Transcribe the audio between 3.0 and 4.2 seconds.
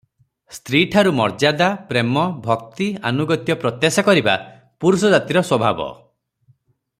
ଆନୁଗତ୍ୟ ପ୍ରତ୍ୟାଶା